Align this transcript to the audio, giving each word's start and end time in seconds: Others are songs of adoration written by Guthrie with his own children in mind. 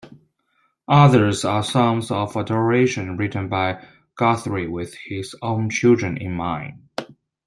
Others 0.87 1.45
are 1.45 1.61
songs 1.61 2.09
of 2.09 2.35
adoration 2.35 3.17
written 3.17 3.49
by 3.49 3.85
Guthrie 4.15 4.67
with 4.67 4.95
his 4.95 5.35
own 5.43 5.69
children 5.69 6.17
in 6.17 6.31
mind. 6.33 6.81